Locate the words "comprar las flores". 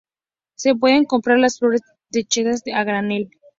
1.05-1.81